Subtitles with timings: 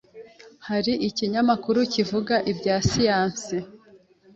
[0.67, 3.57] Hari ikinyamakuru kivuga ibya siyansi